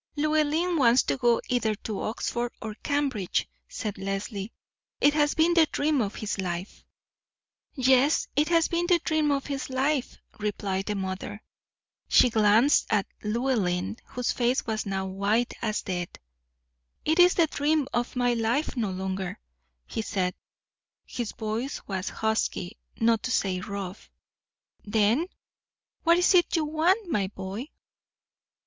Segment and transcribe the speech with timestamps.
[0.15, 4.51] "Llewellyn wants to go either to Oxford or Cambridge," said Leslie.
[4.99, 6.83] "It has been the dream of his life."
[7.75, 11.43] "Yes, it has been the dream of his life," replied the mother.
[12.09, 16.09] She glanced at Llewellyn, whose face was now white as death.
[17.05, 19.39] "It is the dream of my life no longer,"
[19.85, 20.33] he said.
[21.05, 24.09] His voice was husky, not to say rough.
[24.83, 25.27] "Then,
[26.01, 27.67] what is it you want, my boy?"